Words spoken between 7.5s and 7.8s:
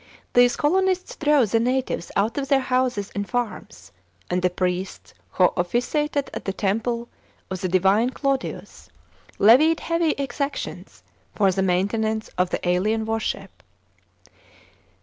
of the